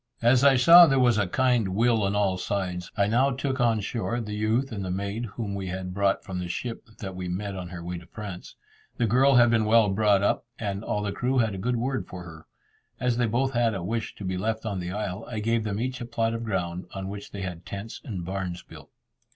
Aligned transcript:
As 0.23 0.43
I 0.43 0.55
saw 0.55 0.87
there 0.87 0.97
was 0.97 1.19
a 1.19 1.27
kind 1.27 1.75
will 1.75 2.01
on 2.01 2.15
all 2.15 2.35
sides, 2.35 2.91
I 2.97 3.05
now 3.05 3.29
took 3.29 3.61
on 3.61 3.81
shore 3.81 4.19
the 4.19 4.33
youth 4.33 4.71
and 4.71 4.83
the 4.83 4.89
maid 4.89 5.25
whom 5.25 5.53
we 5.53 5.67
had 5.67 5.93
brought 5.93 6.23
from 6.23 6.39
the 6.39 6.47
ship 6.47 6.87
that 6.97 7.15
we 7.15 7.27
met 7.29 7.55
on 7.55 7.67
her 7.69 7.83
way 7.83 7.99
to 7.99 8.07
France. 8.07 8.55
The 8.97 9.05
girl 9.05 9.35
had 9.35 9.51
been 9.51 9.65
well 9.65 9.89
brought 9.89 10.23
up, 10.23 10.47
and 10.57 10.83
all 10.83 11.03
the 11.03 11.11
crew 11.11 11.37
had 11.37 11.53
a 11.53 11.59
good 11.59 11.75
word 11.75 12.07
for 12.07 12.23
her. 12.23 12.47
As 12.99 13.17
they 13.17 13.27
both 13.27 13.51
had 13.53 13.75
a 13.75 13.83
wish 13.83 14.15
to 14.15 14.23
be 14.25 14.37
left 14.39 14.65
on 14.65 14.79
the 14.79 14.91
isle, 14.91 15.23
I 15.29 15.37
gave 15.37 15.63
them 15.63 15.79
each 15.79 16.01
a 16.01 16.05
plot 16.05 16.33
of 16.33 16.43
ground, 16.43 16.87
on 16.95 17.07
which 17.07 17.29
they 17.29 17.41
had 17.43 17.63
tents 17.67 18.01
and 18.03 18.25
barns 18.25 18.63
built. 18.63 18.89